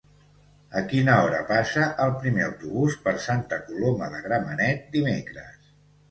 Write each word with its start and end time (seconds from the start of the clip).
A 0.79 0.81
quina 0.91 1.17
hora 1.25 1.41
passa 1.49 1.83
el 2.05 2.13
primer 2.23 2.43
autobús 2.45 2.95
per 3.03 3.13
Santa 3.25 3.59
Coloma 3.67 4.07
de 4.15 4.23
Gramenet 4.23 4.89
dimecres? 4.97 5.69